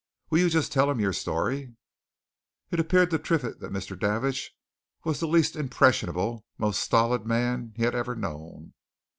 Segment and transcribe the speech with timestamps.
[0.31, 1.75] Will you just tell him your story?"
[2.71, 3.95] It appeared to Triffitt that Mr.
[3.95, 4.55] Davidge
[5.03, 8.73] was the least impressionable, most stolid man he had ever known.